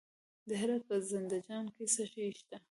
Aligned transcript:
د 0.47 0.49
هرات 0.61 0.83
په 0.89 0.95
زنده 1.11 1.37
جان 1.47 1.65
کې 1.75 1.85
څه 1.93 2.03
شی 2.11 2.27
شته؟ 2.39 2.57